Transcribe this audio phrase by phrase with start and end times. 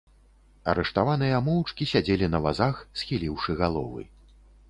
[0.71, 4.01] Арыштаваныя моўчкі сядзелі на вазах, схіліўшы галовы.